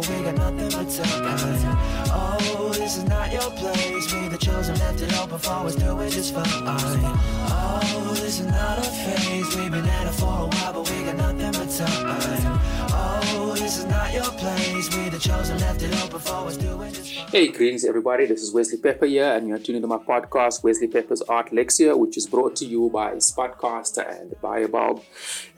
[0.00, 1.78] but we got nothing but time.
[2.12, 4.12] Oh, this is not your place.
[4.12, 6.46] We the chosen left it open for us doing just fine.
[6.46, 9.56] Oh, this is not a phase.
[9.56, 12.60] We've been at it for a while, but we got nothing but time.
[12.92, 14.96] Oh, this is not your place.
[14.96, 16.94] We the chosen left it open for us fine.
[17.30, 18.26] Hey, greetings everybody.
[18.26, 21.96] This is Wesley Pepper here, and you're tuning to my podcast, Wesley Pepper's Art Lexica,
[21.96, 25.02] which is brought to you by Spotcaster and Baobulb.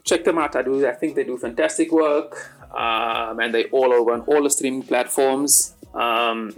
[0.04, 0.56] Check them out.
[0.56, 0.84] I do.
[0.86, 4.82] I think they do fantastic work, um, and they all over on all the streaming
[4.82, 5.74] platforms.
[5.94, 6.54] Um,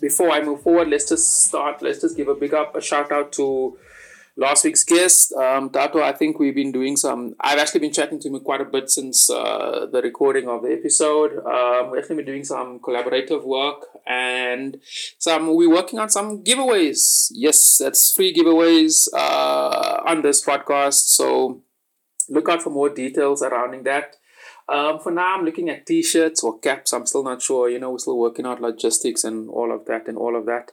[0.00, 1.82] before I move forward, let's just start.
[1.82, 3.76] Let's just give a big up, a shout out to
[4.36, 6.02] last week's guest, um, Tato.
[6.02, 7.34] I think we've been doing some.
[7.40, 10.72] I've actually been chatting to him quite a bit since uh, the recording of the
[10.72, 11.38] episode.
[11.44, 14.80] Um, we've actually been doing some collaborative work and
[15.18, 15.54] some.
[15.54, 17.28] We're working on some giveaways.
[17.32, 21.08] Yes, that's free giveaways uh, on this podcast.
[21.08, 21.62] So
[22.28, 24.16] look out for more details surrounding that.
[24.70, 26.92] Um, for now, I'm looking at t-shirts or caps.
[26.92, 27.68] I'm still not sure.
[27.68, 30.70] You know, we're still working out logistics and all of that and all of that.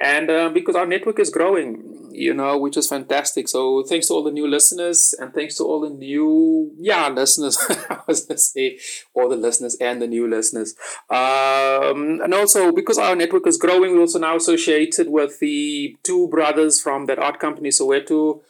[0.00, 3.46] And uh, because our network is growing, you know, which is fantastic.
[3.48, 7.56] So thanks to all the new listeners and thanks to all the new, yeah, listeners.
[7.70, 8.78] I was to say
[9.14, 10.74] all the listeners and the new listeners.
[11.08, 16.26] Um, and also because our network is growing, we're also now associated with the two
[16.28, 18.40] brothers from that art company, Soweto,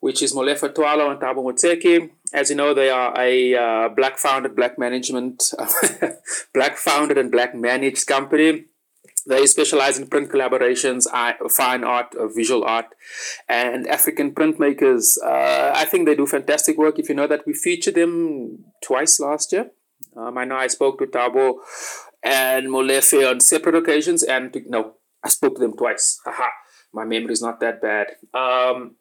[0.00, 2.10] which is Molefe Twala and Tabo Motseki.
[2.32, 5.52] As you know, they are a uh, black founded, black management,
[6.54, 8.66] black founded and black managed company.
[9.28, 11.04] They specialize in print collaborations,
[11.50, 12.86] fine art, uh, visual art,
[13.48, 15.16] and African printmakers.
[15.24, 16.98] Uh, I think they do fantastic work.
[17.00, 19.70] If you know that, we featured them twice last year.
[20.16, 21.56] Um, I know I spoke to Tabo
[22.22, 26.20] and Molefe on separate occasions, and to, no, I spoke to them twice.
[26.24, 26.50] Haha,
[26.92, 28.06] my memory is not that bad.
[28.32, 28.94] Um,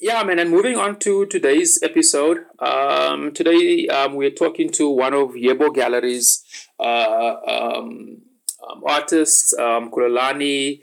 [0.00, 0.38] yeah, man.
[0.38, 5.74] And moving on to today's episode, um, today um, we're talking to one of Yebo
[5.74, 6.44] Gallery's
[6.78, 8.22] uh, um,
[8.68, 10.80] um, artists, um, Khulekani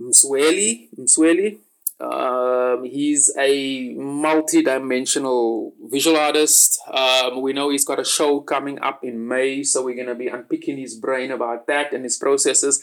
[0.00, 0.88] Msweli.
[0.98, 1.58] Msweli.
[2.00, 6.80] Um, he's a multi-dimensional visual artist.
[6.90, 10.26] Um, we know he's got a show coming up in May, so we're gonna be
[10.26, 12.82] unpicking his brain about that and his processes.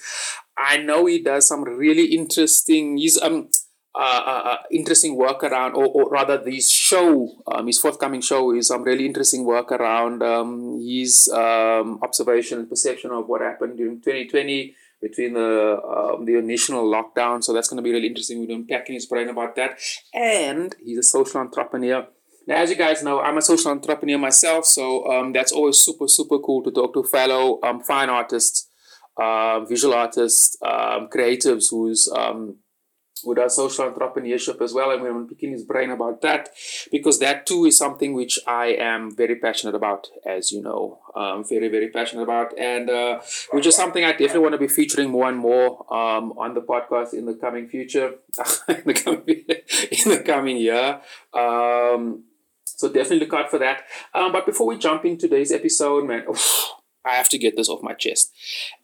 [0.58, 2.98] I know he does some really interesting.
[2.98, 3.50] He's um
[4.00, 8.56] uh, uh, uh, interesting work around, or, or rather, this show, um, his forthcoming show,
[8.56, 13.76] is some really interesting work around um, his um, observation and perception of what happened
[13.76, 17.44] during 2020 between the um, the initial lockdown.
[17.44, 18.40] So that's going to be really interesting.
[18.40, 19.78] We're doing packing his brain about that,
[20.14, 22.08] and he's a social entrepreneur.
[22.48, 26.08] Now, as you guys know, I'm a social entrepreneur myself, so um, that's always super
[26.08, 28.70] super cool to talk to fellow um, fine artists,
[29.18, 32.10] uh, visual artists, um, creatives who's
[33.26, 36.50] with our social entrepreneurship as well and we're picking his brain about that
[36.92, 41.00] because that too is something which i am very passionate about as you know.
[41.16, 43.20] Um, very very passionate about and uh,
[43.52, 46.62] which is something i definitely want to be featuring more and more um, on the
[46.62, 48.16] podcast in the coming future
[48.68, 49.26] in, the coming,
[49.92, 51.02] in the coming year.
[51.34, 52.24] Um,
[52.66, 53.84] so definitely look out for that.
[54.14, 56.72] Um, but before we jump in today's episode man oof,
[57.10, 58.32] I have to get this off my chest.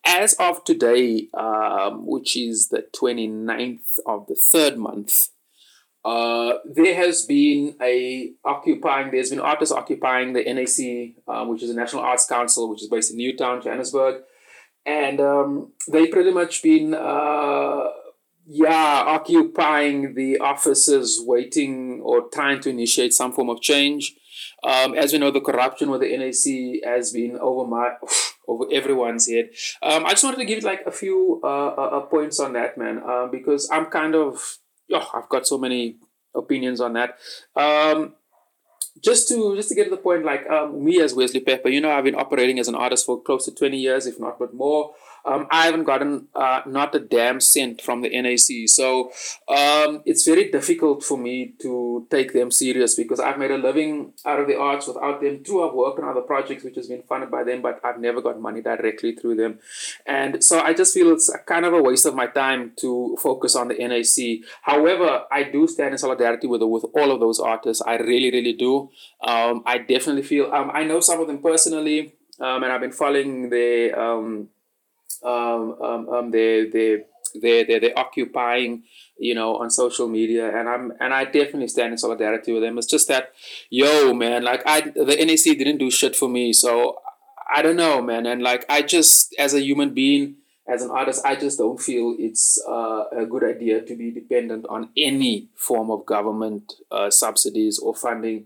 [0.03, 5.30] As of today, um, which is the 29th of the third month,
[6.03, 11.69] uh, there has been a occupying, there's been artists occupying the NAC, um, which is
[11.69, 14.22] the National Arts Council, which is based in Newtown, Johannesburg.
[14.86, 17.86] And um, they pretty much been, uh,
[18.46, 24.13] yeah, occupying the offices, waiting or trying to initiate some form of change.
[24.65, 27.93] Um, as we know, the corruption with the NAC has been over my
[28.47, 29.49] over everyone's head.
[29.81, 33.01] Um, I just wanted to give like a few uh, uh, points on that, man,
[33.07, 34.57] uh, because I'm kind of
[34.91, 35.97] oh, I've got so many
[36.35, 37.17] opinions on that.
[37.55, 38.15] Um,
[39.03, 41.81] just to just to get to the point, like um, me as Wesley Pepper, you
[41.81, 44.53] know, I've been operating as an artist for close to twenty years, if not but
[44.53, 44.93] more.
[45.25, 48.69] Um, I haven't gotten uh, not a damn cent from the NAC.
[48.69, 49.12] So
[49.47, 54.13] um, it's very difficult for me to take them serious because I've made a living
[54.25, 55.44] out of the arts without them.
[55.44, 58.22] True, I've worked on other projects which has been funded by them, but I've never
[58.22, 59.60] got money directly through them.
[60.06, 63.56] And so I just feel it's kind of a waste of my time to focus
[63.56, 64.48] on the NAC.
[64.62, 67.81] However, I do stand in solidarity with, with all of those artists.
[67.86, 68.89] I really, really do.
[69.21, 72.13] Um, I definitely feel, um, I know some of them personally.
[72.38, 74.50] Um, and I've been following their um,
[75.25, 77.04] um, um, um, they they
[77.42, 78.83] they they they're occupying
[79.18, 80.57] you know on social media.
[80.57, 82.77] And i'm and i definitely stand in solidarity with them.
[82.77, 83.33] It's just that
[83.69, 86.54] yo man like i the nac didn't do shit for me.
[86.54, 87.00] So
[87.54, 88.25] i don't know man.
[88.25, 90.38] And like i just as a human being
[90.68, 94.66] as an artist i just don't feel it's uh, a good idea to be dependent
[94.68, 98.45] on any form of government uh, subsidies or funding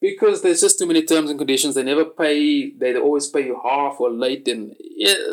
[0.00, 1.74] because there's just too many terms and conditions.
[1.74, 2.70] They never pay.
[2.70, 4.74] They always pay you half or late, and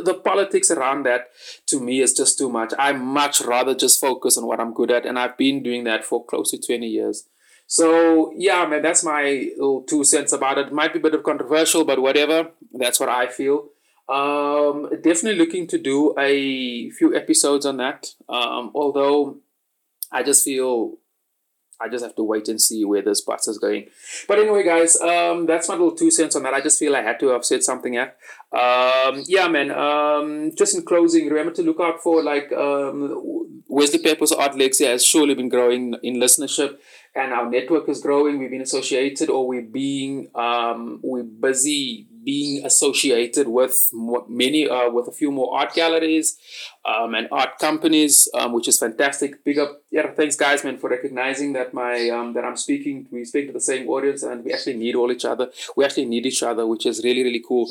[0.03, 1.29] the politics around that
[1.67, 2.73] to me is just too much.
[2.77, 6.03] I much rather just focus on what I'm good at, and I've been doing that
[6.03, 7.27] for close to twenty years.
[7.65, 10.71] So yeah, man, that's my little two cents about it.
[10.71, 12.49] Might be a bit of controversial, but whatever.
[12.73, 13.69] That's what I feel.
[14.09, 18.13] Um, definitely looking to do a few episodes on that.
[18.29, 19.39] Um, although
[20.11, 20.97] I just feel
[21.79, 23.87] I just have to wait and see where this bus is going.
[24.27, 26.53] But anyway, guys, um, that's my little two cents on that.
[26.53, 28.09] I just feel I had to have said something Yeah,
[28.51, 29.71] Um, yeah, man.
[29.71, 34.87] Um, just in closing, remember to look out for like um, Wesley Pepper's Art Lexica
[34.87, 36.77] has surely been growing in listenership,
[37.15, 38.39] and our network is growing.
[38.39, 43.89] We've been associated, or we're being um, we're busy being associated with
[44.27, 46.37] many, uh, with a few more art galleries
[46.83, 49.41] um, and art companies, um, which is fantastic.
[49.45, 53.07] Big up, yeah, thanks guys, man, for recognizing that my um, that I'm speaking.
[53.11, 55.47] We speak to the same audience, and we actually need all each other.
[55.77, 57.65] We actually need each other, which is really really cool.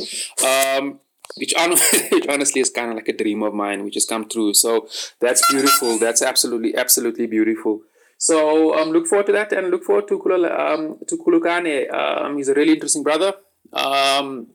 [0.51, 1.01] Um,
[1.37, 1.53] which,
[2.31, 4.55] honestly is kind of like a dream of mine, which has come true.
[4.55, 4.89] So
[5.21, 5.99] that's beautiful.
[5.99, 7.83] That's absolutely absolutely beautiful.
[8.17, 11.93] So um, look forward to that, and look forward to Kula, um, to Khulekani.
[11.93, 13.35] Um, he's a really interesting brother
[13.73, 14.49] um,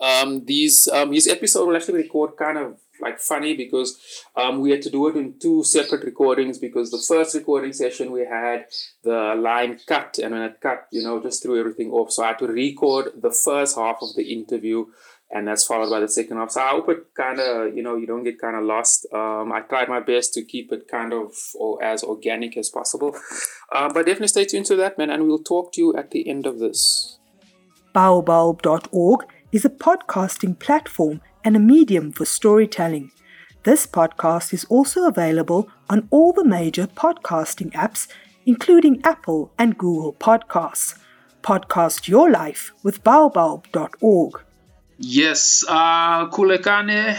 [0.00, 3.98] um, these um, his episode will actually record kind of like funny because
[4.36, 8.10] um, we had to do it in two separate recordings because the first recording session
[8.10, 8.66] we had
[9.02, 12.12] the line cut and when it cut you know just threw everything off.
[12.12, 14.86] So i had to record the first half of the interview
[15.30, 16.52] and that's followed by the second half.
[16.52, 19.06] So i hope it kind of you know you don't get kind of lost.
[19.12, 23.16] Um, i tried my best to keep it kind of or as organic as possible.
[23.70, 26.28] Uh, but definitely stay tuned to that man and we'll talk to you at the
[26.28, 27.18] end of this
[27.98, 33.10] Baobulb.org is a podcasting platform and a medium for storytelling.
[33.64, 38.06] This podcast is also available on all the major podcasting apps,
[38.46, 40.96] including Apple and Google Podcasts.
[41.42, 44.44] Podcast your life with baobulb.org.
[44.98, 47.18] Yes, uh, Khulekani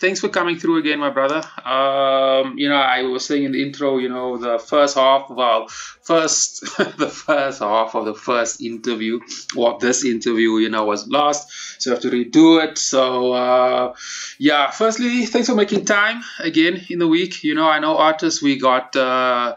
[0.00, 1.42] thanks for coming through again, my brother.
[1.64, 5.68] Um, you know, I was saying in the intro, you know, the first half our
[5.68, 6.60] first,
[6.98, 9.20] the first half of the first interview,
[9.56, 11.48] or this interview, you know, was lost.
[11.80, 12.78] So I have to redo it.
[12.78, 13.94] So, uh,
[14.38, 17.44] yeah, firstly, thanks for making time again in the week.
[17.44, 19.56] You know, I know artists, we got, uh,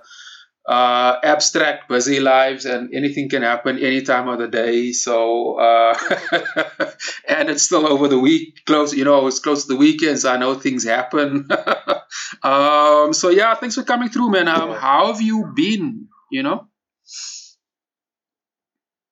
[0.68, 4.92] uh, abstract, busy lives, and anything can happen any time of the day.
[4.94, 5.98] So, uh,
[7.27, 8.94] and it's still over the week, close.
[8.94, 10.25] You know, it's close to the weekends.
[10.25, 11.48] I know things happen.
[12.44, 14.48] um, so yeah, thanks for coming through, man.
[14.48, 16.07] Um, how have you been?
[16.31, 16.68] You know.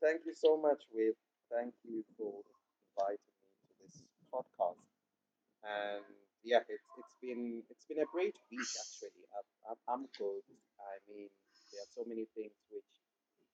[0.01, 1.13] Thank you so much, Wade.
[1.51, 2.41] Thank you for
[2.97, 4.03] inviting me to this
[4.33, 4.79] podcast.
[5.63, 6.03] And
[6.43, 6.90] yeah, it's it's
[7.21, 9.25] been it's been a great week actually.
[9.69, 10.43] I'm, I'm good.
[10.81, 11.29] I mean,
[11.73, 12.91] there are so many things which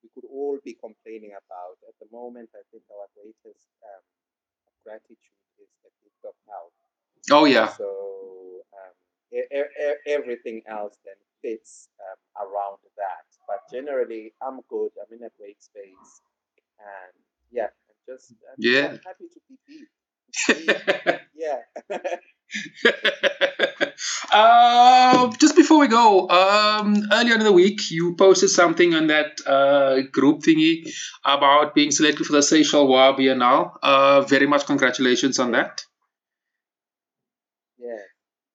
[0.02, 1.78] we could all be complaining about.
[1.88, 4.04] At the moment, I think our greatest um,
[4.84, 6.74] gratitude is the gift of health.
[7.32, 7.68] Oh, yeah.
[7.68, 8.94] So um,
[9.32, 13.26] e- e- everything else then fits um, around that.
[13.48, 14.92] But generally, I'm good.
[15.00, 16.22] I'm in a great space.
[16.80, 17.14] And
[17.52, 18.86] yeah, I'm just I'm, yeah.
[18.94, 21.20] I'm happy to be here.
[21.36, 21.98] yeah.
[24.38, 29.40] uh, just before we go, um, earlier in the week, you posted something on that
[29.46, 30.88] uh, group thingy
[31.24, 33.72] about being selected for the Seychellois Biennale.
[33.82, 35.82] Uh, very much congratulations on that.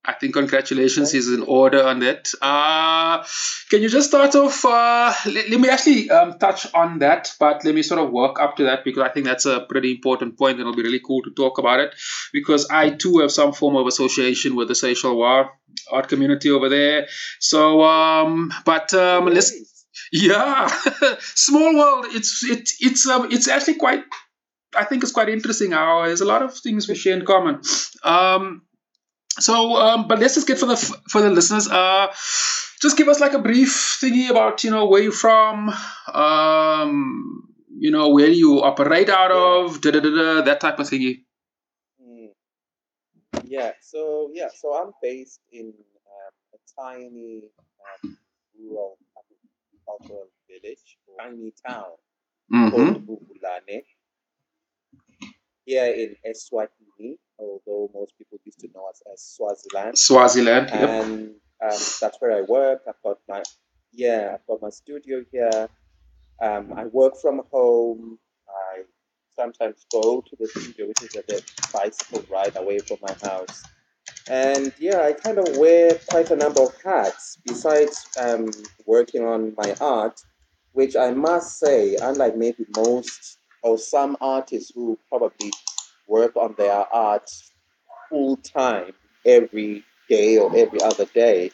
[0.06, 2.28] I think congratulations is in order on that.
[2.42, 3.24] Uh,
[3.70, 4.66] can you just start off?
[4.66, 8.38] Uh, let, let, me actually um, touch on that, but let me sort of work
[8.40, 11.00] up to that because I think that's a pretty important point and it'll be really
[11.00, 11.96] cool to talk about it
[12.34, 15.48] because I too have some form of association with the Seychellois
[15.90, 17.08] art community over there.
[17.40, 19.54] So, um, but um, let's.
[20.12, 20.68] Yeah,
[21.20, 22.06] small world.
[22.10, 24.04] It's it, it's um, it's actually quite.
[24.76, 27.62] I think it's quite interesting how there's a lot of things we share in common.
[28.04, 28.64] Um,
[29.40, 30.78] so, um, but let's just get for the
[31.10, 31.68] for the listeners.
[31.68, 32.08] Uh,
[32.82, 35.74] just give us like a brief thingy about you know where you're from,
[36.14, 37.48] um,
[37.78, 41.24] you know where you operate out of, da da da da, that type of thingy.
[42.02, 42.30] Mm.
[43.46, 43.72] Yeah.
[43.82, 44.50] So yeah.
[44.54, 47.50] So I'm based in um, a tiny
[48.04, 48.18] um,
[48.60, 51.98] rural agricultural village, tiny town
[52.54, 52.70] mm-hmm.
[52.70, 53.84] called Bubulane.
[55.66, 56.83] Here in Eswatini,
[57.40, 59.98] although most people used to know us as Swaziland.
[59.98, 60.90] Swaziland, yep.
[60.90, 61.30] And
[61.62, 62.82] um, that's where I work.
[62.88, 63.44] I've got my
[63.92, 65.70] yeah, I've got my studio here.
[66.42, 68.18] Um, I work from home.
[68.50, 68.82] I
[69.36, 73.64] sometimes go to the studio, which is a bit bicycle ride away from my house.
[74.30, 77.38] And yeah, I kind of wear quite a number of hats.
[77.46, 78.50] Besides um,
[78.86, 80.22] working on my art,
[80.72, 85.52] which I must say, unlike maybe most or some artists who probably
[86.08, 87.30] work on their art
[88.10, 88.94] full time
[89.26, 91.52] every day or every other day,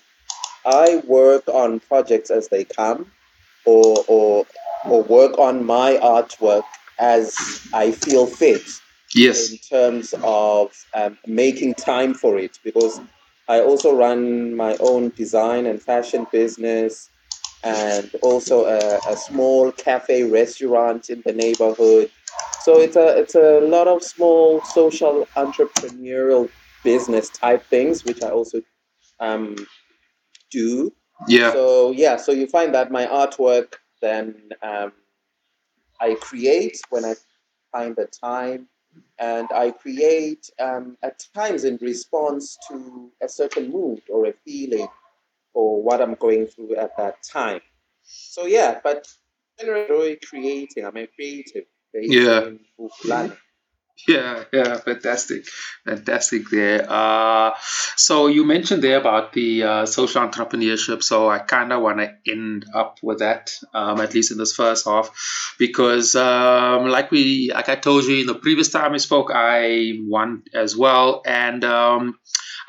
[0.65, 3.11] I work on projects as they come
[3.65, 4.45] or, or,
[4.85, 6.63] or work on my artwork
[6.97, 7.35] as
[7.73, 8.63] I feel fit.
[9.15, 9.51] Yes.
[9.51, 12.99] In terms of um, making time for it, because
[13.47, 17.09] I also run my own design and fashion business
[17.63, 22.11] and also a, a small cafe restaurant in the neighborhood.
[22.63, 26.49] So it's a it's a lot of small social entrepreneurial
[26.83, 28.61] business type things, which I also
[29.19, 29.55] um,
[30.51, 30.93] do.
[31.27, 31.51] Yeah.
[31.51, 34.93] So yeah, so you find that my artwork then um,
[35.99, 37.15] I create when I
[37.71, 38.67] find the time,
[39.19, 44.87] and I create um, at times in response to a certain mood or a feeling
[45.53, 47.61] or what I'm going through at that time.
[48.03, 49.07] So yeah, but
[49.59, 50.85] generally creating.
[50.85, 51.65] I'm a creative.
[51.93, 52.49] Yeah.
[54.07, 55.45] Yeah, yeah, fantastic,
[55.85, 56.85] fantastic there.
[56.89, 57.51] Uh,
[57.97, 61.03] so you mentioned there about the uh, social entrepreneurship.
[61.03, 64.53] So I kind of want to end up with that, um, at least in this
[64.55, 65.09] first half,
[65.59, 69.97] because um, like we, like I told you in the previous time we spoke, I
[70.03, 72.17] won as well, and um,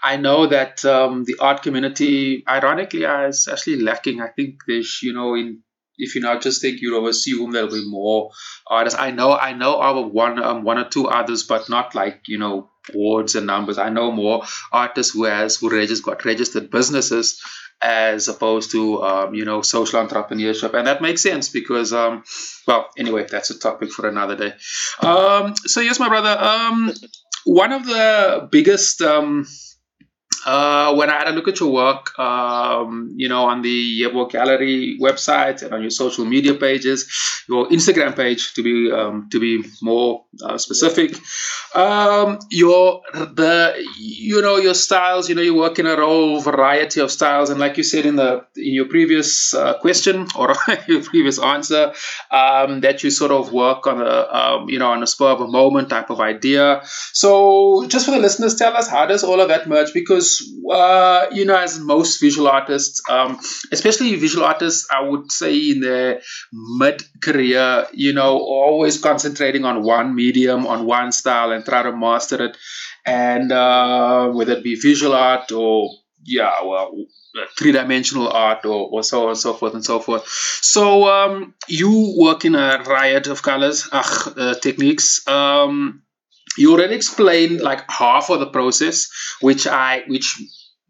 [0.02, 4.20] I know that um, the art community, ironically, is actually lacking.
[4.20, 5.62] I think there's, you know, in
[6.00, 8.30] if you now just think you'll assume there'll be more
[8.66, 8.98] artists.
[8.98, 12.38] I know I know of one um, one or two others, but not like you
[12.38, 13.78] know boards and numbers.
[13.78, 14.42] I know more
[14.72, 17.40] artists who has who regis- got registered businesses
[17.82, 22.24] as opposed to um, you know social entrepreneurship, and that makes sense because um,
[22.66, 24.52] well anyway that's a topic for another day.
[25.00, 26.36] Um, so yes, my brother.
[26.38, 26.92] Um,
[27.44, 29.46] one of the biggest um,
[30.46, 34.30] uh, when I had a look at your work, um, you know, on the Yebo
[34.30, 37.10] Gallery website and on your social media pages,
[37.48, 41.16] your Instagram page to be um, to be more uh, specific,
[41.74, 47.00] um, your the you know your styles, you know, you work in a whole variety
[47.00, 50.54] of styles, and like you said in the in your previous uh, question or
[50.88, 51.92] your previous answer,
[52.30, 55.40] um, that you sort of work on a um, you know on a spur of
[55.40, 56.80] a moment type of idea.
[57.12, 60.29] So, just for the listeners, tell us how does all of that merge because
[60.70, 63.38] uh, you know, as most visual artists, um,
[63.72, 66.20] especially visual artists, I would say in their
[66.52, 71.92] mid career, you know, always concentrating on one medium, on one style, and try to
[71.92, 72.56] master it.
[73.06, 75.90] And uh, whether it be visual art or,
[76.24, 76.92] yeah, well,
[77.58, 80.26] three dimensional art or, or so on and so forth and so forth.
[80.26, 85.26] So um, you work in a riot of colors, uh, techniques.
[85.28, 86.02] Um,
[86.56, 89.08] you already explained like half of the process,
[89.40, 90.40] which I which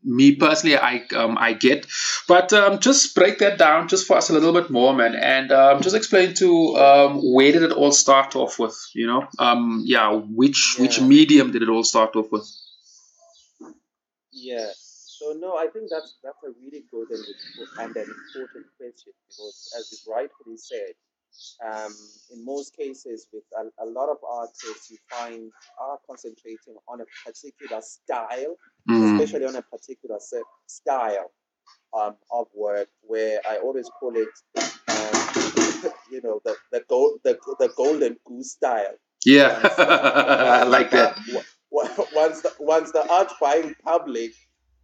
[0.03, 1.87] me personally I um, I get,
[2.27, 5.53] but um, just break that down just for us a little bit more, man, and
[5.53, 9.83] um, just explain to um, where did it all start off with, you know, um,
[9.85, 10.83] yeah, which yeah.
[10.83, 12.49] which medium did it all start off with?
[14.33, 14.71] Yeah.
[14.75, 17.25] So no, I think that's that's a really good and,
[17.79, 20.95] and an important question because, as you rightfully said,
[21.65, 21.95] um,
[22.33, 27.05] in most cases, with a, a, lot of artists, you find are concentrating on a
[27.25, 28.57] particular style,
[28.89, 29.21] mm.
[29.21, 30.19] especially on a particular
[30.67, 31.31] style
[31.97, 32.89] um, of work.
[33.03, 38.53] Where I always call it, um, you know, the the, gold, the the golden goose
[38.53, 38.97] style.
[39.25, 41.19] Yeah, I like that.
[41.71, 44.33] Once the, once the art buying public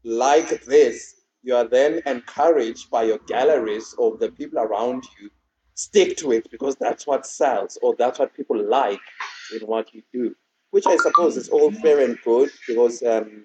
[0.04, 5.30] like this, you are then encouraged by your galleries or the people around you
[5.76, 9.00] stick to it because that's what sells or that's what people like
[9.54, 10.34] in what you do.
[10.70, 13.44] Which I suppose is all fair and good because um,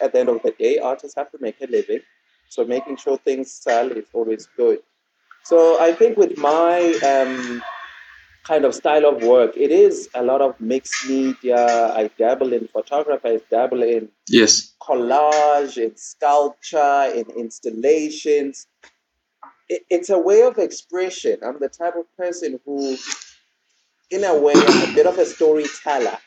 [0.00, 2.00] at the end of the day, artists have to make a living.
[2.48, 4.78] So making sure things sell is always good.
[5.44, 7.62] So I think with my um,
[8.44, 11.92] kind of style of work, it is a lot of mixed media.
[11.92, 18.66] I dabble in photography, I dabble in yes collage, in sculpture, in installations
[19.72, 21.38] it, it's a way of expression.
[21.42, 22.96] I'm the type of person who,
[24.10, 26.18] in a way, I'm a bit of a storyteller.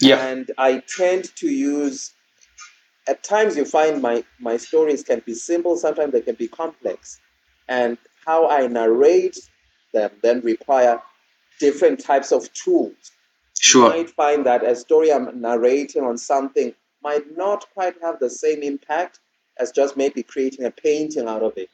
[0.00, 0.24] Yeah.
[0.24, 2.12] And I tend to use,
[3.08, 7.18] at times you find my, my stories can be simple, sometimes they can be complex.
[7.68, 9.38] And how I narrate
[9.92, 11.02] them then require
[11.58, 12.94] different types of tools.
[13.58, 13.90] Sure.
[13.90, 18.30] You might find that a story I'm narrating on something might not quite have the
[18.30, 19.18] same impact
[19.58, 21.70] as just maybe creating a painting out of it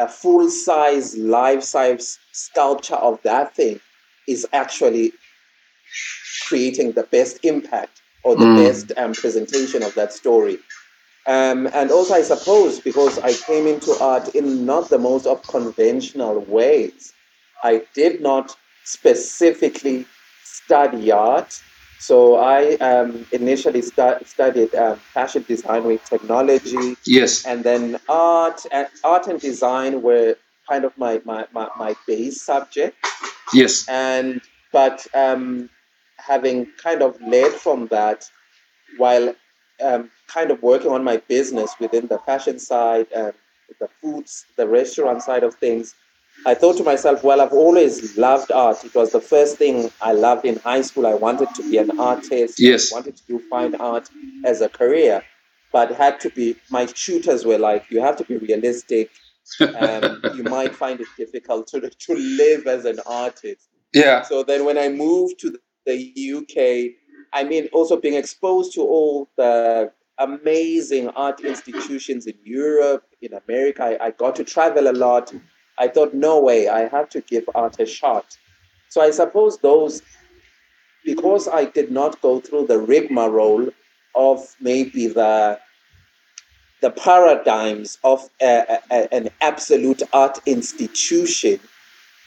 [0.00, 3.78] a full size, life size sculpture of that thing
[4.26, 5.12] is actually
[6.48, 8.56] creating the best impact or the mm.
[8.56, 10.58] best um, presentation of that story.
[11.26, 15.42] Um, and also, I suppose, because I came into art in not the most of
[15.46, 17.12] conventional ways,
[17.62, 20.06] I did not specifically
[20.42, 21.60] study art.
[22.00, 26.96] So I um, initially stu- studied um, fashion design with technology.
[27.06, 27.44] Yes.
[27.44, 32.40] And then art and art and design were kind of my, my, my, my base
[32.40, 32.96] subject.
[33.52, 33.86] Yes.
[33.86, 34.40] And
[34.72, 35.68] but um,
[36.16, 38.24] having kind of led from that
[38.96, 39.34] while
[39.84, 43.34] um, kind of working on my business within the fashion side and
[43.78, 45.94] the foods, the restaurant side of things,
[46.46, 48.84] I thought to myself, well, I've always loved art.
[48.84, 51.06] It was the first thing I loved in high school.
[51.06, 52.58] I wanted to be an artist.
[52.58, 52.92] Yes.
[52.92, 54.08] I wanted to do fine art
[54.44, 55.22] as a career,
[55.72, 59.10] but had to be, my tutors were like, you have to be realistic.
[59.60, 63.68] Um, you might find it difficult to, to live as an artist.
[63.92, 64.22] Yeah.
[64.22, 66.94] So then when I moved to the UK,
[67.32, 73.82] I mean, also being exposed to all the amazing art institutions in Europe, in America,
[73.82, 75.32] I, I got to travel a lot.
[75.80, 78.36] I thought, no way, I have to give art a shot.
[78.90, 80.02] So I suppose those,
[81.04, 83.70] because I did not go through the rigmarole
[84.14, 85.58] of maybe the
[86.82, 91.60] the paradigms of a, a, an absolute art institution,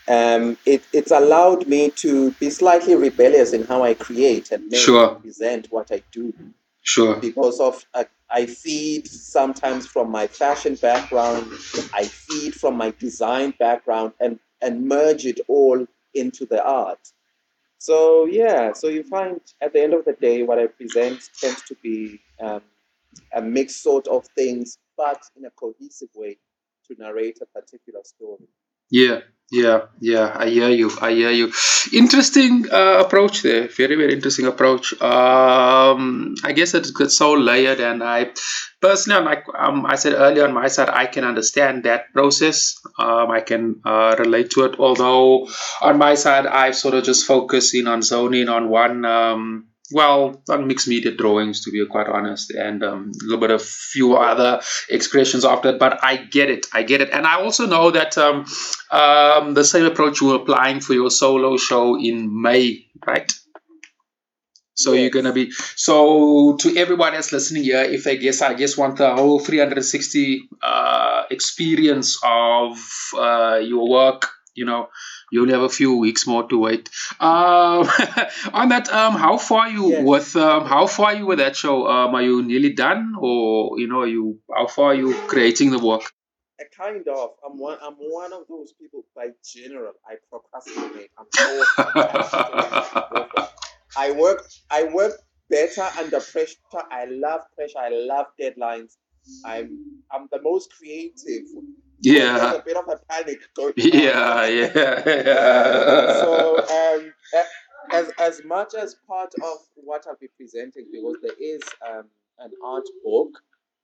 [0.08, 5.16] um, it, it's allowed me to be slightly rebellious in how I create and Sure.
[5.16, 6.34] present what I do
[6.84, 7.16] Sure.
[7.16, 11.46] because of uh, I feed sometimes from my fashion background,
[11.94, 17.00] I feed from my design background, and and merge it all into the art.
[17.78, 21.62] So yeah, so you find at the end of the day, what I present tends
[21.64, 22.62] to be um,
[23.34, 26.38] a mixed sort of things, but in a cohesive way
[26.88, 28.48] to narrate a particular story.
[28.90, 29.22] Yeah,
[29.52, 30.32] yeah, yeah.
[30.36, 30.92] I hear you.
[31.02, 31.52] I hear you.
[31.94, 33.68] Interesting uh, approach there.
[33.68, 35.00] Very, very interesting approach.
[35.00, 38.32] Um, I guess it's, it's so layered, and I
[38.82, 42.76] personally, like um, I said earlier on my side, I can understand that process.
[42.98, 44.80] Um, I can uh, relate to it.
[44.80, 45.48] Although
[45.84, 49.06] on my side, I've sort of just focusing on zoning on one.
[49.06, 53.52] Um, well, on mixed media drawings, to be quite honest, and um, a little bit
[53.52, 55.80] of few other expressions of that.
[55.80, 58.46] But I get it, I get it, and I also know that um,
[58.92, 63.32] um, the same approach you were applying for your solo show in May, right?
[64.76, 68.76] So you're gonna be so to everyone that's listening here, if they guess, I guess
[68.76, 72.80] want the whole 360 uh, experience of
[73.16, 74.90] uh, your work, you know,
[75.34, 76.90] you only have a few weeks more to wait.
[77.20, 77.90] Um,
[78.54, 80.06] on that, um, how far are you Yes.
[80.06, 81.88] with um, how far are you with that show?
[81.88, 85.72] Um, are you nearly done, or you know, are you how far are you creating
[85.72, 86.04] the work?
[86.62, 87.32] Uh, kind of.
[87.44, 87.80] I'm one.
[87.82, 89.06] I'm one of those people.
[89.16, 91.10] By general, I procrastinate.
[91.18, 91.64] I'm so
[93.98, 94.48] I work.
[94.70, 95.14] I work
[95.50, 96.58] better under pressure.
[96.92, 97.80] I love pressure.
[97.80, 98.98] I love deadlines.
[99.44, 99.80] I'm.
[100.12, 101.46] I'm the most creative.
[102.04, 103.74] Yeah, a bit of a panic going.
[103.80, 103.90] on.
[103.94, 106.14] yeah, yeah, yeah.
[106.22, 106.58] so
[106.96, 107.14] um,
[107.92, 112.06] as as much as part of what I'll be presenting, because there is um,
[112.40, 113.30] an art book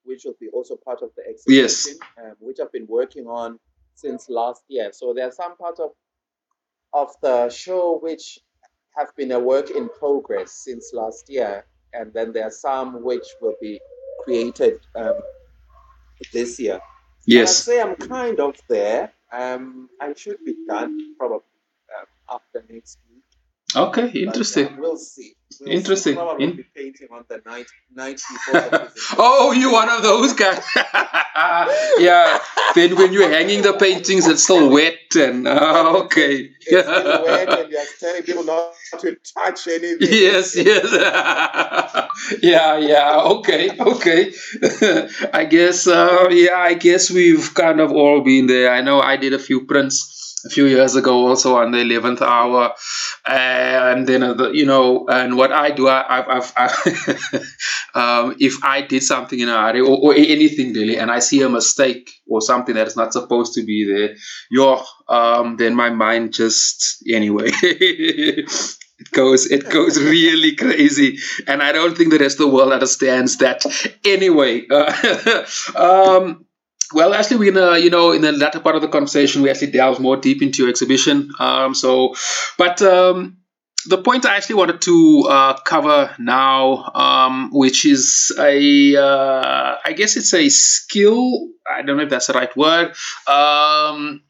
[0.03, 1.88] which will be also part of the Yes.
[1.88, 3.60] exhibition, um, which I've been working on
[3.95, 4.91] since last year.
[4.93, 5.91] So there are some parts of
[6.93, 8.39] of the show which
[8.97, 13.27] have been a work in progress since last year, and then there are some which
[13.41, 13.79] will be
[14.23, 15.13] created um,
[16.34, 16.79] this year.
[17.25, 17.49] Yes.
[17.62, 19.12] I'd say I'm kind of there.
[19.32, 21.45] Um, I should be done probably
[21.97, 22.97] um, after next
[23.75, 24.67] Okay, but, interesting.
[24.67, 25.34] um, we'll see.
[25.62, 26.13] We'll Interesting.
[26.13, 26.17] See.
[26.17, 28.89] Probably In- be painting on the night night before.
[29.17, 30.63] Oh, you one of those guys.
[31.99, 32.39] yeah.
[32.75, 36.49] Then when you're hanging the paintings, it's still wet and uh, okay.
[36.62, 39.97] It's still wet and you're telling people not to touch anything.
[40.01, 40.91] yes, yes.
[42.41, 43.21] yeah, yeah.
[43.23, 44.32] Okay, okay.
[45.34, 45.88] I guess.
[45.88, 48.71] Uh, yeah, I guess we've kind of all been there.
[48.71, 52.21] I know I did a few prints a few years ago, also on the eleventh
[52.21, 52.73] hour,
[53.25, 56.54] and then uh, you know, and what I do, I, I've
[57.95, 61.41] um, if I did something in a hurry or, or anything really, and I see
[61.41, 64.15] a mistake or something that is not supposed to be there,
[64.52, 67.52] yo, um, then my mind just anyway.
[68.99, 72.73] It goes, it goes really crazy, and I don't think the rest of the world
[72.73, 73.63] understands that.
[74.04, 76.45] Anyway, uh, um,
[76.93, 79.71] well, actually, we're gonna, you know, in the latter part of the conversation, we actually
[79.71, 81.32] delve more deep into your exhibition.
[81.39, 82.15] Um, so,
[82.58, 83.38] but um,
[83.86, 89.93] the point I actually wanted to uh, cover now, um, which is a, uh, I
[89.93, 91.47] guess it's a skill.
[91.69, 92.95] I don't know if that's the right word.
[93.28, 94.21] Um,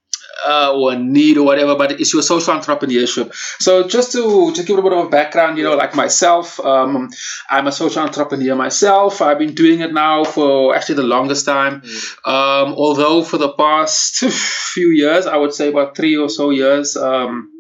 [0.45, 3.33] uh, or need or whatever, but it's your social entrepreneurship.
[3.59, 7.09] So just to to give a bit of a background, you know, like myself, um,
[7.49, 9.21] I'm a social entrepreneur myself.
[9.21, 11.81] I've been doing it now for actually the longest time.
[12.25, 14.17] Um, although for the past
[14.73, 16.95] few years, I would say about three or so years.
[16.95, 17.51] Um,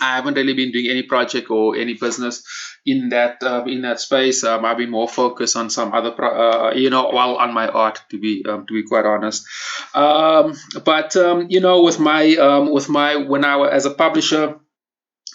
[0.00, 2.42] I haven't really been doing any project or any business
[2.86, 4.44] in that uh, in that space.
[4.44, 7.68] Um, I've been more focused on some other, pro- uh, you know, while on my
[7.68, 9.46] art to be um, to be quite honest.
[9.94, 13.90] Um, but um, you know, with my um, with my when I was as a
[13.90, 14.60] publisher,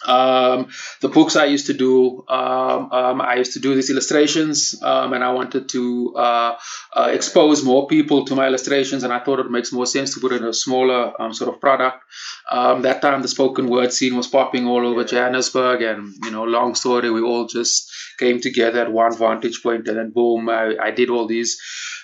[0.08, 0.70] um,
[1.02, 5.14] the books I used to do, um, um, I used to do these illustrations, um,
[5.14, 6.58] and I wanted to uh,
[6.94, 10.20] uh, expose more people to my illustrations, and I thought it makes more sense to
[10.20, 12.04] put in a smaller um, sort of product.
[12.50, 16.44] Um, that time, the spoken word scene was popping all over Johannesburg, and you know,
[16.44, 20.76] long story, we all just came together at one vantage point, and then boom, I,
[20.82, 21.60] I did all these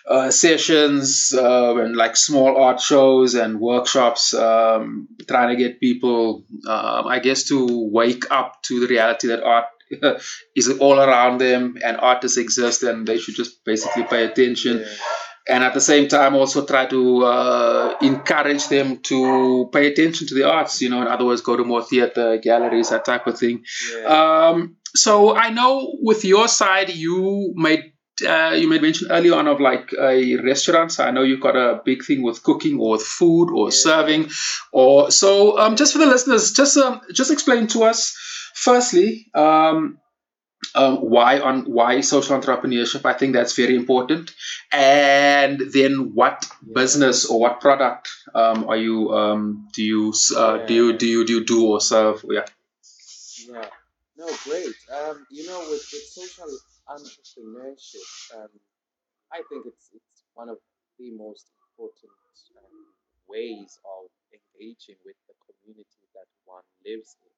[0.10, 6.46] uh, sessions uh, and like small art shows and workshops, um, trying to get people,
[6.68, 9.66] um, I guess, to wake up to the reality that art
[10.56, 14.86] is all around them and artists exist and they should just basically pay attention.
[15.50, 20.36] And at the same time, also try to uh, encourage them to pay attention to
[20.36, 20.82] the arts.
[20.82, 23.64] You know, in other words, go to more theater, galleries, that type of thing.
[24.06, 27.94] Um, so I know with your side, you made
[28.26, 30.92] uh, you made mention earlier on of like a restaurant.
[30.92, 34.30] So I know you've got a big thing with cooking or with food or serving,
[34.72, 35.58] or so.
[35.60, 38.16] Um, just for the listeners, just um, just explain to us.
[38.56, 40.00] Firstly, um,
[40.76, 43.06] um, why on why social entrepreneurship?
[43.06, 44.34] I think that's very important.
[44.72, 50.74] And then, what business or what product um, are you um, do you uh, do
[50.74, 52.24] you do you do you do or serve?
[52.30, 52.46] Yeah.
[53.48, 53.70] Yeah.
[54.18, 54.76] No, great.
[54.92, 56.48] Um, you know, with, with social
[56.90, 58.52] entrepreneurship, um,
[59.32, 60.58] I think it's it's one of
[61.00, 62.12] the most important
[62.58, 62.78] um,
[63.28, 67.34] ways of engaging with the community that one lives in.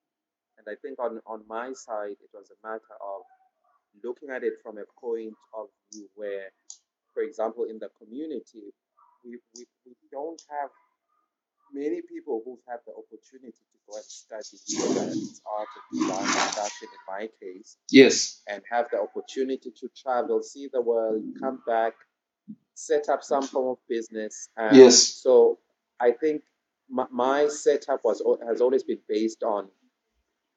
[0.59, 3.23] And I think on, on my side, it was a matter of
[4.03, 6.51] looking at it from a point of view where,
[7.13, 8.71] for example, in the community,
[9.23, 10.69] we, we, we don't have
[11.73, 14.57] many people who've had the opportunity to go and study
[15.45, 18.41] art or design fashion in my case Yes.
[18.47, 21.93] and have the opportunity to travel, see the world, come back,
[22.73, 24.49] set up some form of business.
[24.57, 24.95] And Yes.
[24.97, 25.59] So
[25.99, 26.43] I think
[26.89, 29.69] my, my setup was has always been based on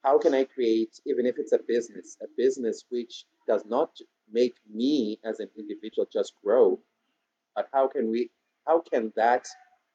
[0.04, 3.90] how can I create, even if it's a business, a business which does not
[4.30, 6.80] make me as an individual just grow,
[7.54, 8.30] but how can we,
[8.66, 9.46] how can that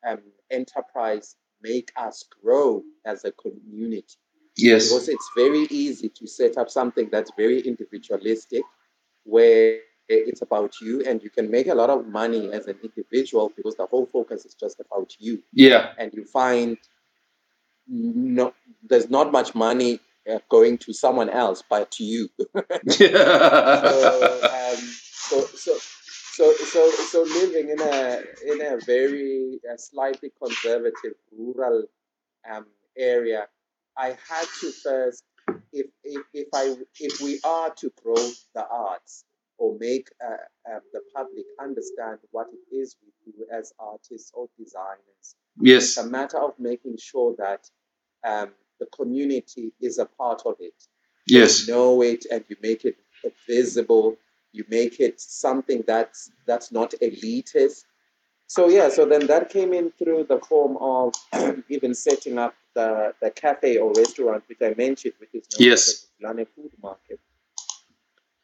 [0.08, 0.20] um,
[0.52, 4.16] enterprise make us grow as a community?
[4.58, 4.90] Yes.
[4.90, 8.64] because it's very easy to set up something that's very individualistic
[9.24, 13.52] where it's about you and you can make a lot of money as an individual
[13.56, 15.90] because the whole focus is just about you Yeah.
[16.00, 16.78] and you find
[17.88, 18.54] no
[18.90, 20.00] there's not much money
[20.32, 22.30] uh, going to someone else but to you
[22.90, 24.78] so, um,
[25.12, 25.78] so, so,
[26.38, 31.86] so, so, so living in a in a very uh, slightly conservative rural
[32.52, 33.48] um, area,
[33.98, 35.24] I had to first,
[35.74, 39.26] if, if if I if we are to grow the arts
[39.58, 44.48] or make uh, um, the public understand what it is we do as artists or
[44.60, 45.84] designers, yes.
[45.86, 47.68] it's a matter of making sure that
[48.24, 50.76] um, the community is a part of it
[51.28, 51.68] Yes.
[51.68, 52.96] you know it and you make it
[53.48, 54.18] visible
[54.54, 57.86] you make it something that's that's not elitist.
[58.48, 61.14] So yeah so then that came in through the form of
[61.70, 65.88] even setting up the, the cafe or restaurant which i mentioned which is known Yes.
[65.90, 66.08] as
[66.38, 67.20] the food market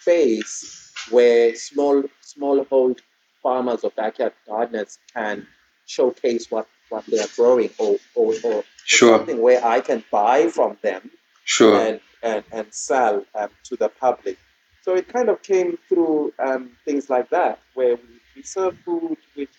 [0.00, 3.00] space where small smallhold
[3.42, 5.46] farmers or backyard gardeners can
[5.86, 9.18] showcase what, what they are growing or, or, or, or Sure.
[9.18, 11.10] something where I can buy from them
[11.44, 11.80] Sure.
[11.80, 14.38] and, and, and sell um, to the public.
[14.82, 19.18] So it kind of came through um, things like that, where we, we serve food,
[19.34, 19.50] which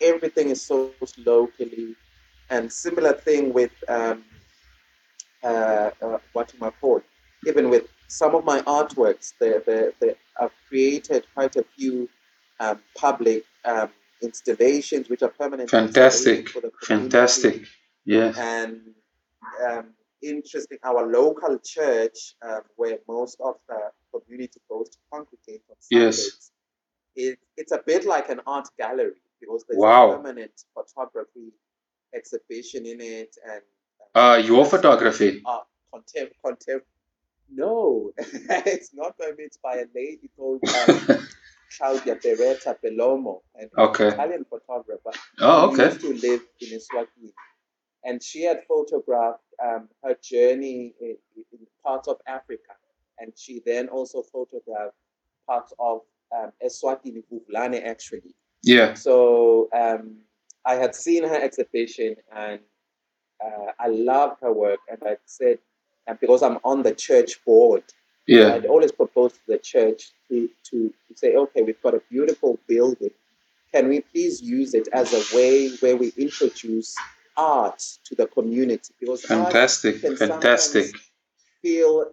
[0.00, 1.96] everything is sourced locally,
[2.50, 4.24] and similar thing with um,
[5.44, 7.02] uh, uh, what am I called?
[7.46, 12.08] Even with some of my artworks, they, they, they, I've created quite a few
[12.60, 13.90] um, public um,
[14.22, 15.70] installations, which are permanent.
[15.70, 16.48] Fantastic.
[16.50, 17.64] for the Fantastic.
[18.04, 18.32] Yeah.
[18.36, 18.80] and
[19.68, 20.78] um, interesting.
[20.84, 26.16] Our local church, um, where most of the community goes to congregate on Yes.
[26.18, 26.50] Sundays,
[27.16, 30.12] it, it's a bit like an art gallery because there's Wow.
[30.12, 31.52] a permanent photography
[32.14, 33.62] exhibition in it and
[34.14, 35.42] Uh, your photography.
[35.46, 35.60] uh,
[35.94, 36.82] contem- contem-
[37.52, 41.18] no it's not by me it's by a lady called um,
[41.78, 44.08] Claudia Beretta Belomo an Okay.
[44.08, 45.86] Italian photographer Oh, okay.
[45.86, 47.32] used to live in Eswatini
[48.04, 51.16] and she had photographed um, her journey in,
[51.52, 52.74] in parts of Africa
[53.18, 54.94] and she then also photographed
[55.48, 56.00] parts of
[56.36, 58.94] um, Eswatini Buvlane actually Yeah.
[58.94, 60.18] so um,
[60.64, 62.60] I had seen her exhibition and
[63.44, 64.80] uh, I loved her work.
[64.90, 65.58] And I said,
[66.06, 67.82] and because I'm on the church board,
[68.26, 68.54] Yeah.
[68.54, 70.76] I'd always proposed to the church to, to,
[71.08, 73.10] to say, okay, we've got a beautiful building.
[73.72, 76.94] Can we please use it as a way where we introduce
[77.36, 78.92] art to the community?
[79.00, 79.96] Because Fantastic.
[80.00, 80.86] Fantastic.
[81.62, 82.06] feel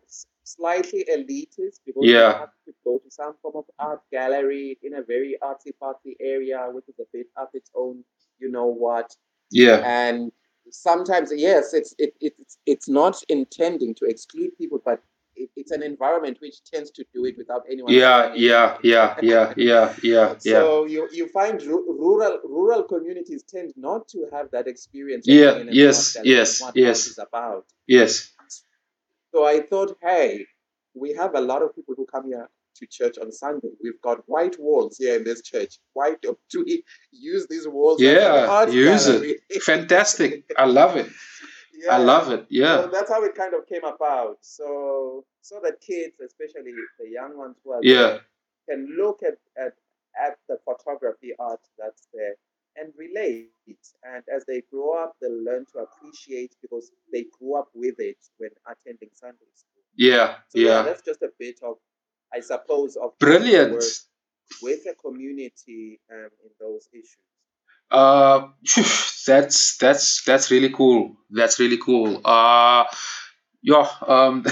[0.44, 2.30] slightly elitist because Yeah.
[2.34, 6.16] you have to go to some form of art gallery in a very artsy fartsy
[6.20, 8.04] area, which is a bit of its own,
[8.40, 9.16] you know what.
[9.52, 9.82] Yeah.
[9.86, 10.32] And
[10.72, 15.02] sometimes, yes, it's it, it, it's it's not intending to exclude people, but
[15.36, 17.94] it, it's an environment which tends to do it without anyone.
[17.94, 18.34] Yeah.
[18.36, 18.78] Yeah.
[18.84, 19.16] Yeah.
[19.22, 19.54] Yeah.
[19.56, 19.94] Yeah.
[20.02, 20.36] Yeah.
[20.44, 20.62] Yeah.
[20.62, 25.26] So you, you find ru- rural rural communities tend not to have that experience.
[25.28, 27.08] Yeah, being in an yes, art gallery and yes, yes.
[27.08, 27.66] is about.
[27.88, 28.32] Yes.
[29.34, 30.46] So I thought, hey,
[30.94, 32.50] we have a lot of people who come here
[32.80, 33.70] to church on Sunday.
[33.84, 35.80] We've got white walls here in this church.
[35.94, 38.02] Why don't we use these walls?
[38.02, 38.48] as Yeah.
[38.50, 39.40] art Use gallery?
[39.50, 39.64] it.
[39.72, 40.44] Fantastic.
[40.58, 41.10] I love it.
[41.92, 42.42] I love it.
[42.42, 42.88] So Yeah.
[42.92, 44.38] that's how it kind of came about.
[44.42, 48.08] So so that kids, especially the young ones who are Yeah.
[48.08, 48.22] there,
[48.70, 49.74] can look at, at
[50.20, 52.36] at the photography art that's there
[52.76, 53.52] and relate.
[54.04, 58.18] And as they grow up, they'll learn to appreciate because they grew up with it
[58.40, 59.84] when attending Sunday school.
[59.96, 60.38] Yeah.
[60.50, 60.82] So yeah, Yeah.
[60.84, 61.76] that's just a bit of,
[62.34, 63.84] I suppose, of Brilliant.
[64.62, 67.18] with the community um, in those issues.
[67.90, 68.48] Uh,
[69.28, 71.16] that's that's that's really cool.
[71.30, 72.22] That's really cool.
[72.26, 72.86] Uh,
[73.62, 73.88] yeah.
[74.06, 74.46] Um,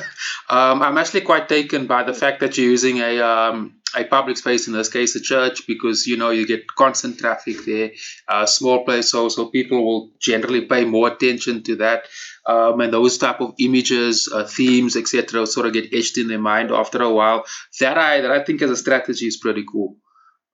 [0.50, 4.36] um, I'm actually quite taken by the fact that you're using a um a public
[4.36, 7.92] space in this case a church because you know you get constant traffic there.
[8.28, 12.04] A small place, so so people will generally pay more attention to that.
[12.46, 16.40] Um, and those type of images, uh, themes, etc., sort of get etched in their
[16.40, 17.44] mind after a while.
[17.80, 19.96] That I that I think as a strategy is pretty cool.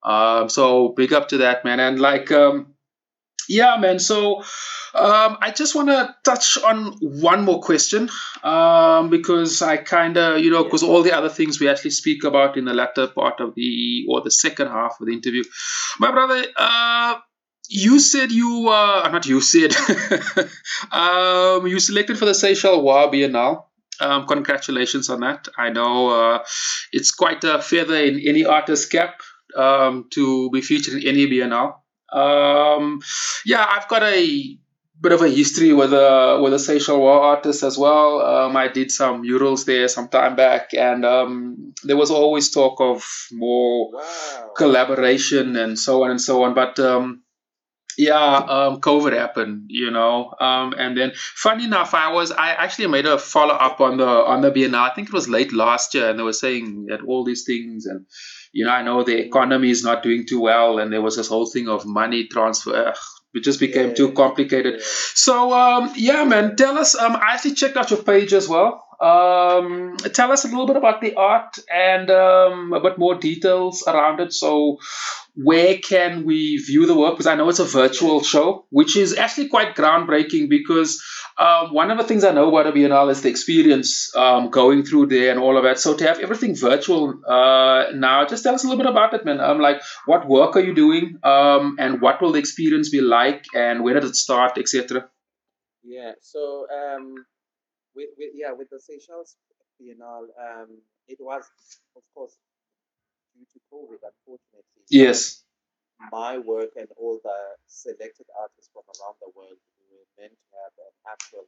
[0.03, 1.81] Um, so big up to that, man.
[1.81, 2.75] And like, um,
[3.49, 3.99] yeah, man.
[3.99, 4.43] So
[4.95, 8.11] um, I just want to touch on one more question
[8.43, 12.25] um, because I kind of, you know, because all the other things we actually speak
[12.25, 15.43] about in the latter part of the or the second half of the interview,
[15.99, 16.45] my brother.
[16.57, 17.19] Uh,
[17.71, 19.77] you said you, uh, not you said,
[20.93, 23.65] um, you selected for the Seychellois Biennale.
[24.01, 25.49] Um, congratulations on that.
[25.59, 26.45] I know uh,
[26.93, 29.21] it's quite a feather in any artist's cap
[29.55, 31.75] um, to be featured in any Biennale.
[32.13, 33.01] Um,
[33.45, 34.59] yeah, I've got a
[35.01, 38.21] bit of a history with a with a Seychellois artist as well.
[38.21, 42.81] Um, I did some murals there some time back, and um, there was always talk
[42.81, 44.51] of more Wow.
[44.57, 46.55] collaboration and so on and so on.
[46.55, 47.23] But um,
[47.97, 50.33] yeah, um, COVID happened, you know.
[50.41, 54.07] Um, and then, funny enough, I was I actually made a follow up on the
[54.07, 54.91] on the Biennale.
[54.91, 57.87] I think it was late last year, and they were saying that all these things,
[57.87, 58.07] and
[58.59, 61.29] you know, I know the economy is not doing too well, and there was this
[61.29, 62.89] whole thing of money transfer.
[62.89, 62.97] Ugh,
[63.35, 64.75] it just became too complicated.
[64.79, 64.85] yeah.
[65.15, 66.97] So um, yeah, man, tell us.
[66.97, 68.85] Um, I actually checked out your page as well.
[69.01, 73.85] Um, tell us a little bit about the art and um, a bit more details
[73.87, 74.33] around it.
[74.33, 74.79] So
[75.35, 77.15] where can we view the work?
[77.15, 80.49] Because I know it's a virtual show, which is actually quite groundbreaking.
[80.49, 81.01] Because
[81.39, 84.85] um, one of the things I know about a Biennale is the experience um, going
[84.85, 85.79] through there and all of that.
[85.79, 89.25] So to have everything virtual uh, now, just tell us a little bit about it,
[89.25, 89.41] man.
[89.41, 93.45] Um, like what work are you doing, um, and what will the experience be like,
[93.55, 95.09] and where did it start, etc.
[95.85, 96.13] Yeah.
[96.21, 97.15] So um,
[97.99, 99.35] with, with yeah with the Seychelles
[99.75, 100.71] Biennale, um,
[101.09, 101.43] it was
[101.99, 102.39] of course
[103.35, 104.83] due to COVID, unfortunately.
[104.89, 105.43] Yes.
[106.13, 110.49] My work and all the selected artists from around the world we were meant to
[110.63, 111.47] have an actual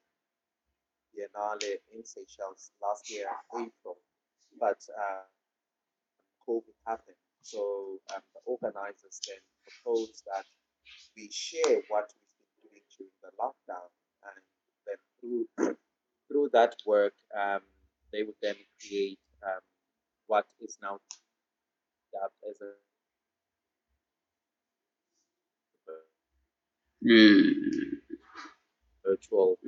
[1.15, 3.99] Biennale in Seychelles last year in April,
[4.59, 5.23] but uh,
[6.49, 7.23] COVID happened.
[7.43, 10.45] So um, the organizers then proposed that
[11.17, 13.91] we share what we've been doing during the lockdown,
[14.27, 14.43] and
[14.87, 15.77] then through
[16.31, 17.61] through that work, um,
[18.13, 19.61] they would then create um,
[20.27, 21.01] what is now
[22.13, 22.73] dubbed as a
[27.03, 27.15] Uh,
[29.03, 29.59] virtual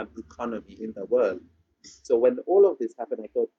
[0.00, 1.40] um, economy in the world.
[1.84, 3.50] So when all of this happened, I thought,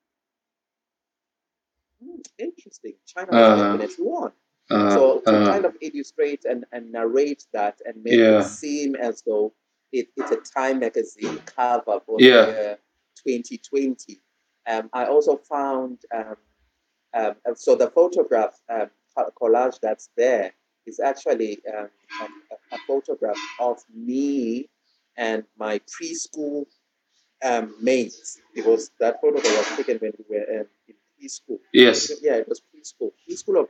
[2.03, 2.93] hmm, interesting.
[3.07, 4.31] China has definitely won.
[4.69, 8.39] Uh, So to uh, kind of illustrate and, and narrate that and make Yeah.
[8.39, 9.53] it seem as though
[9.91, 12.45] it, it's a Time magazine cover for Yeah.
[12.45, 12.79] the year
[13.25, 14.19] 2020.
[14.67, 16.35] Um, I also found um,
[17.13, 18.89] um, so the photograph um,
[19.41, 20.53] collage that's there
[20.85, 21.89] is actually um,
[22.21, 22.25] a,
[22.75, 24.69] a- photograph of me
[25.17, 26.65] and my preschool
[27.43, 31.59] um, mates because that photograph was taken when we were um, in preschool.
[31.73, 32.11] yes.
[32.21, 33.11] Yeah, it was preschool.
[33.29, 33.67] Preschool or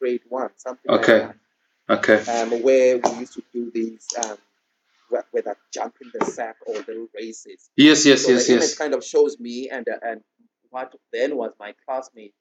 [0.00, 1.26] grade one, something Okay.
[1.26, 1.36] like
[1.90, 2.16] Okay.
[2.22, 2.52] that.
[2.52, 4.36] Um, where we used to do these, um,
[5.30, 7.70] whether jump in the sack or little races.
[7.76, 8.04] Yes.
[8.06, 8.24] Yes.
[8.24, 8.46] so Yes.
[8.46, 10.22] the image kind of shows me and uh, and
[10.70, 12.34] what then was my classmate,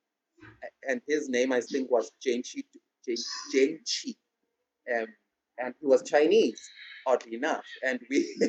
[0.88, 2.64] and his name I think was Genchi
[3.08, 3.16] Gen-
[3.54, 4.16] Genchi,
[4.94, 5.08] um,
[5.58, 6.62] and he was Chinese,
[7.06, 8.48] oddly enough, and we, we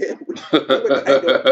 [0.82, 1.42] were kind of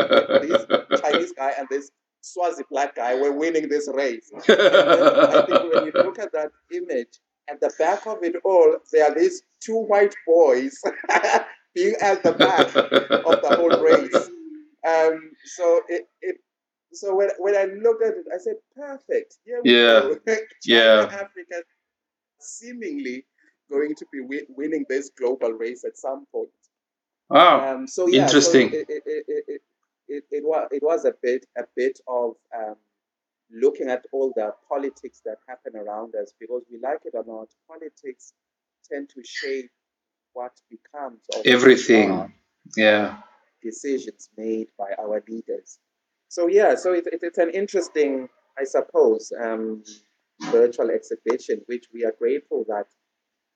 [0.42, 0.66] this
[1.00, 1.90] Chinese guy and this
[2.22, 4.30] Swazi black guy were winning this race.
[4.48, 9.10] I think when you look at that image, at the back of it all, there
[9.10, 10.80] are these two white boys
[11.74, 14.30] being at the back of the whole race.
[14.86, 16.36] Um, so it, it
[16.92, 19.36] so when, when I looked at it, I said, perfect.
[19.64, 20.00] Yeah.
[20.26, 21.08] China, Yeah.
[21.10, 21.62] Africa
[22.40, 23.24] seemingly
[23.70, 26.48] going to be wi- winning this global race at some point.
[27.28, 27.74] Wow.
[27.74, 28.70] Um, so yeah, Interesting.
[28.70, 29.62] So it, it, it, it, it,
[30.08, 32.76] it, it, was, it was a bit a bit of um,
[33.50, 37.48] looking at all the politics that happen around us because we like it or not,
[37.68, 38.32] politics
[38.90, 39.70] tend to shape
[40.32, 42.32] what becomes of Everything.
[42.76, 43.18] Yeah.
[43.62, 45.78] decisions made by our leaders.
[46.28, 48.28] So yeah, so it, it, it's an interesting,
[48.58, 49.82] I suppose, um,
[50.50, 52.86] virtual exhibition, which we are grateful that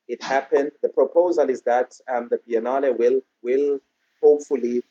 [0.07, 0.71] it happened.
[0.81, 3.79] The proposal is that um, the Biennale will will
[4.21, 4.83] hopefully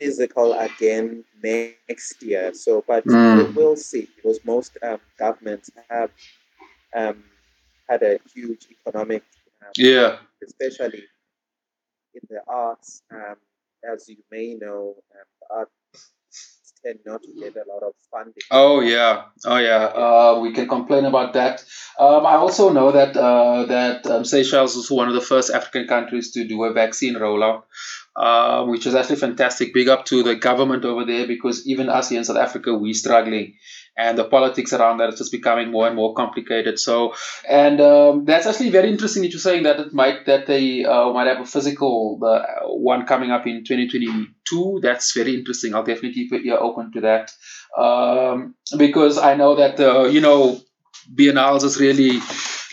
[0.00, 2.52] physical again next year.
[2.54, 3.36] So, but Mm.
[3.36, 6.10] we will see because most um, governments have
[6.96, 7.24] um,
[7.88, 9.24] had a huge economic,
[9.62, 10.18] um, Yeah.
[10.44, 11.04] especially
[12.14, 13.02] in the arts.
[13.12, 13.36] Um,
[13.92, 16.12] as you may know, um, the arts
[16.84, 18.42] tend not to get a lot of funding.
[18.50, 19.84] Oh yeah, oh yeah.
[19.86, 21.64] Uh, we can complain about that.
[21.98, 25.86] Um, I also know that uh, that um, Seychelles was one of the first African
[25.86, 27.62] countries to do a vaccine rollout,
[28.20, 29.72] uh, which is actually fantastic.
[29.72, 32.92] Big up to the government over there because even us here in South Africa, we're
[32.92, 33.54] struggling,
[33.96, 36.78] and the politics around that is just becoming more and more complicated.
[36.78, 37.14] So,
[37.48, 41.10] and um, that's actually very interesting that you're saying that it might that they uh,
[41.14, 44.80] might have a physical the one coming up in 2022.
[44.82, 45.74] That's very interesting.
[45.74, 47.32] I'll definitely keep an ear open to that
[47.78, 50.60] um, because I know that uh, you know
[51.10, 52.20] Biennales is really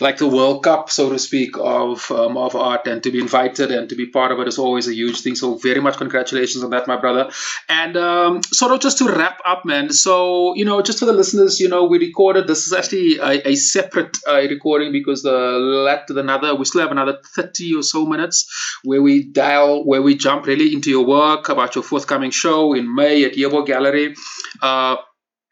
[0.00, 3.70] like the World Cup, so to speak, of um, of art, and to be invited
[3.70, 5.34] and to be part of it is always a huge thing.
[5.34, 7.30] So very much congratulations on that, my brother.
[7.68, 9.90] And um, sort of just to wrap up, man.
[9.90, 12.46] So you know, just for the listeners, you know, we recorded.
[12.46, 16.92] This is actually a, a separate uh, recording because the let another we still have
[16.92, 18.46] another thirty or so minutes
[18.84, 22.94] where we dial where we jump really into your work about your forthcoming show in
[22.94, 24.14] May at Yebo Gallery.
[24.62, 24.96] Uh,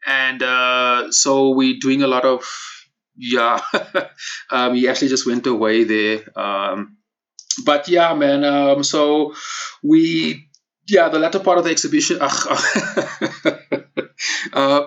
[0.05, 2.45] and uh, so we're doing a lot of
[3.17, 3.59] yeah.
[4.49, 6.21] Um, he actually just went away there.
[6.37, 6.97] Um,
[7.65, 9.33] but yeah man um, so
[9.83, 10.47] we
[10.87, 12.17] yeah the latter part of the exhibition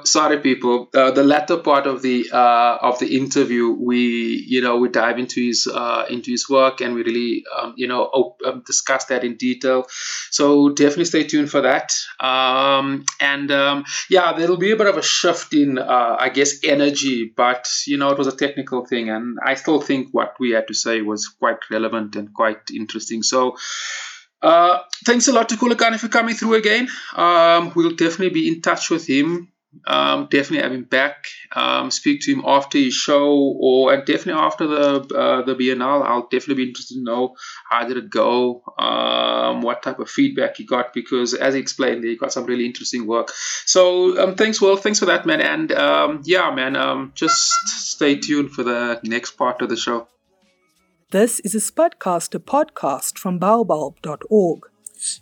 [0.05, 0.89] sorry people.
[0.95, 5.19] Uh, the latter part of the uh, of the interview we you know we dive
[5.19, 9.07] into his uh, into his work and we really um, you know op- um, discuss
[9.07, 9.87] that in detail.
[10.31, 11.93] So definitely stay tuned for that.
[12.19, 16.63] Um, and um, yeah there'll be a bit of a shift in uh, i guess
[16.65, 20.51] energy but you know it was a technical thing and i still think what we
[20.51, 23.23] had to say was quite relevant and quite interesting.
[23.23, 23.57] So
[24.43, 26.89] Uh, thanks a lot to Khulekani for coming through again.
[27.15, 29.51] Um, we'll definitely be in touch with him
[29.87, 31.27] um, definitely have him back.
[31.55, 36.05] Um, speak to him after his show, or and definitely after the uh, the Biennale.
[36.05, 37.37] I'll definitely be interested to know
[37.71, 42.05] how did it go, um, what type of feedback he got, because as he explained,
[42.05, 43.31] he got some really interesting work.
[43.67, 44.77] So um, thanks, Will.
[44.77, 45.41] Thanks for that, man.
[45.41, 47.13] And um, yeah, man.
[47.15, 50.09] Just stay tuned for the next part of the show.
[51.11, 54.61] This is a Spudcaster podcast from baobulb.org.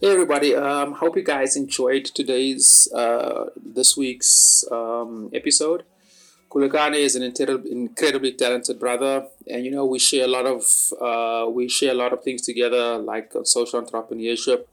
[0.03, 0.55] Hey everybody!
[0.55, 5.85] Um, hope you guys enjoyed today's uh, this week's um, episode.
[6.51, 10.63] Khulekani is an incredibly talented brother, and you know we share a lot of
[11.01, 14.67] uh, we share a lot of things together, like social entrepreneurship,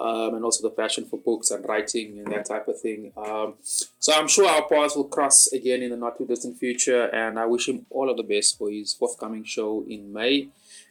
[0.00, 3.12] um, and also the passion for books and writing and that type of thing.
[3.16, 7.06] Um, so I'm sure our paths will cross again in the not too distant future,
[7.06, 10.48] and I wish him all of the best for his forthcoming show in May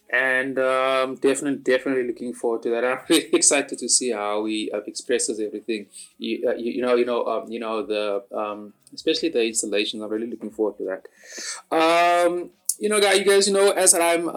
[0.09, 2.85] and um, definitely definitely looking forward to that.
[2.85, 5.87] I'm really excited to see how he uh, expresses everything.
[6.17, 10.01] You, uh, you, you, know, you know, um, you know the um, especially the installations.
[10.01, 11.75] I'm really looking forward to that.
[11.75, 14.29] Um, you know, guys, you guys, you know, as I'm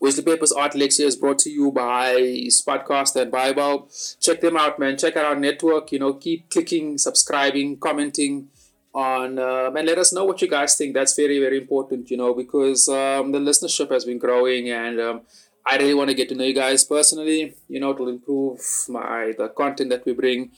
[0.00, 2.14] um, Wesley Peppers Art Lexica is brought to you by
[2.48, 4.20] Spudcast and Baobulb.
[4.20, 4.96] Check them out, man.
[4.96, 5.92] Check out our network.
[5.92, 8.48] You know, keep clicking, subscribing, commenting
[8.94, 10.94] on um, and let us know what you guys think.
[10.94, 15.00] That's very very important, you know, because um, the listenership has been growing and.
[15.00, 15.20] Um,
[15.70, 17.54] I really want to get to know you guys personally.
[17.68, 20.52] You know, it will improve my the content that we bring,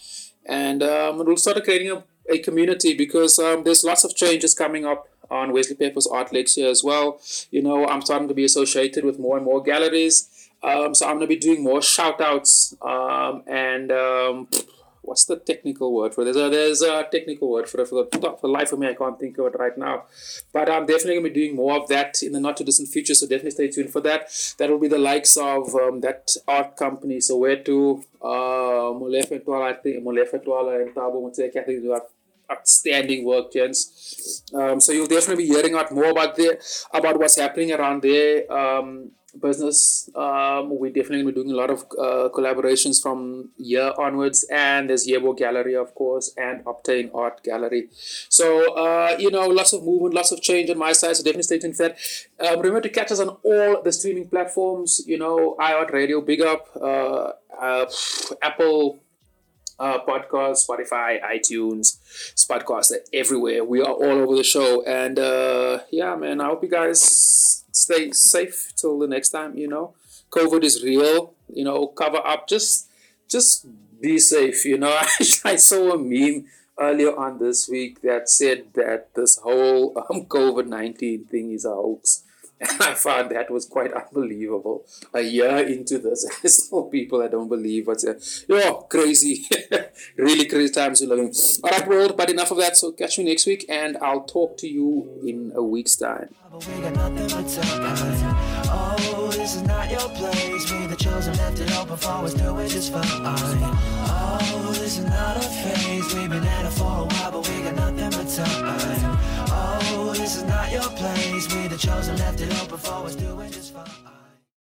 [0.47, 4.87] and um, we'll start creating a, a community because um, there's lots of changes coming
[4.87, 7.21] up on Wesley Peppers Art Lexica as well.
[7.51, 10.29] You know, I'm starting to be associated with more and more galleries.
[10.63, 14.49] Um, so I'm going to be doing more shout outs um, and um,
[15.03, 16.37] what's the technical word for this?
[16.37, 17.89] There's a, there's a technical word for it.
[17.89, 20.05] For the, for the life of me, I can't think of it right now.
[20.53, 22.89] But I'm definitely going to be doing more of that in the not too distant
[22.89, 23.15] future.
[23.15, 24.31] So definitely stay tuned for that.
[24.59, 27.21] That will be the likes of um, that art company.
[27.21, 31.85] So where to uh, Molefe Twala, I think Molefe Twala and Tabo Muteke, I think
[32.51, 34.43] outstanding work, gents.
[34.55, 36.59] Um, so you'll definitely be hearing out more about the
[36.93, 38.51] about what's happening around there.
[38.53, 40.09] Um, business.
[40.15, 45.07] Um, we're definitely be doing a lot of uh, collaborations from year onwards, and there's
[45.07, 47.89] Yebo Gallery, of course, and Obtain Art Gallery.
[48.29, 51.45] So, uh, you know, lots of movement, lots of change on my side, so definitely
[51.45, 51.99] stay tuned for that.
[52.41, 56.41] Um, remember to catch us on all the streaming platforms, you know, iHeart Radio, big
[56.41, 57.87] up, uh, uh
[58.43, 59.01] Apple.
[59.81, 61.97] Uh, podcast, Spotify, iTunes,
[62.37, 63.65] Spudcast, everywhere.
[63.65, 64.85] We are all over the show.
[64.85, 69.57] And uh, yeah, man, I hope you guys stay safe till the next time.
[69.57, 69.95] You know,
[70.31, 71.33] COVID is real.
[71.49, 72.47] You know, cover up.
[72.47, 72.89] Just
[73.29, 73.67] just
[74.01, 74.65] be safe.
[74.65, 74.91] You know,
[75.45, 76.47] I, saw a meme
[76.79, 81.71] earlier on this week that said that this whole um, COVID nineteen thing is a
[81.71, 82.23] hoax.
[82.61, 84.85] And I found that was quite unbelievable.
[85.15, 88.45] A year into this, there's still people that don't believe what's uh, it.
[88.51, 89.47] Oh, crazy.
[90.17, 91.33] really crazy times we're living.
[91.65, 92.77] All right, world, but enough of that.
[92.77, 96.35] So catch you next week, and I'll talk to you in a week's time.
[96.53, 96.59] Oh,
[99.33, 100.73] this is not your place.
[100.73, 103.03] We the chosen left it open for us, do it just fine.
[103.05, 106.15] Oh, this is not a phase.
[106.15, 109.10] We've been at it for a while, but we got nothing but time.
[109.91, 111.53] This is not your place.
[111.55, 114.20] We the chosen left it open for us, do it just fine.